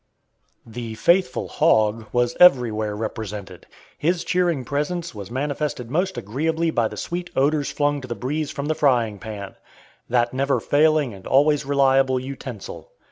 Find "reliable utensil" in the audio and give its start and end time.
11.67-12.89